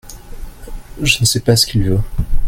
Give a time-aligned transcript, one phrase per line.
[0.99, 1.99] je ne sais pas ce qu'il veut.